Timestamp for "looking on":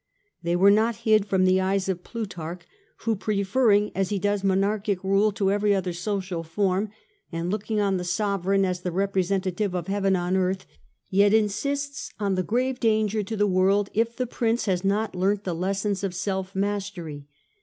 7.51-7.97